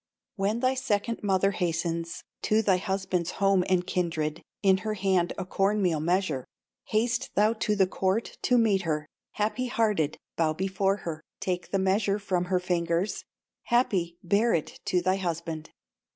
[0.35, 5.45] "When thy second mother hastens To thy husband's home and kindred, In her hand a
[5.45, 6.43] corn meal measure,
[6.85, 11.77] Haste thou to the court to meet her, Happy hearted, bow before her, Take the
[11.77, 13.25] measure from her fingers,
[13.65, 15.69] Happy, bear it to thy husband.